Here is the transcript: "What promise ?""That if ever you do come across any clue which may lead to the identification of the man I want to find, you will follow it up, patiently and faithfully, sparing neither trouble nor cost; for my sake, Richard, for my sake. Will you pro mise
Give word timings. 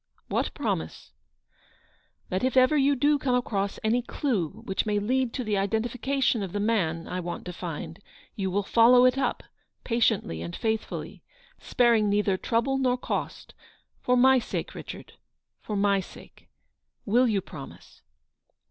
"What 0.35 0.55
promise 0.55 1.11
?""That 2.29 2.43
if 2.43 2.57
ever 2.57 2.75
you 2.75 2.95
do 2.95 3.19
come 3.19 3.35
across 3.35 3.77
any 3.83 4.01
clue 4.01 4.49
which 4.65 4.87
may 4.87 4.97
lead 4.97 5.31
to 5.35 5.43
the 5.43 5.59
identification 5.59 6.41
of 6.41 6.53
the 6.53 6.59
man 6.59 7.07
I 7.07 7.19
want 7.19 7.45
to 7.45 7.53
find, 7.53 7.99
you 8.35 8.49
will 8.49 8.63
follow 8.63 9.05
it 9.05 9.15
up, 9.19 9.43
patiently 9.83 10.41
and 10.41 10.55
faithfully, 10.55 11.21
sparing 11.59 12.09
neither 12.09 12.35
trouble 12.35 12.79
nor 12.79 12.97
cost; 12.97 13.53
for 14.01 14.17
my 14.17 14.39
sake, 14.39 14.73
Richard, 14.73 15.13
for 15.61 15.75
my 15.75 15.99
sake. 15.99 16.49
Will 17.05 17.27
you 17.27 17.39
pro 17.39 17.67
mise 17.67 18.01